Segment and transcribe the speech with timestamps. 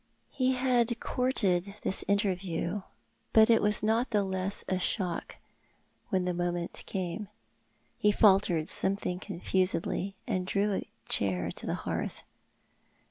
[0.31, 2.81] He had courted this interview,
[3.33, 5.35] but it was not the less a shock
[6.09, 7.27] when the moment came.
[7.99, 12.23] He faltered something confusedly, and drew a chair to the liearth.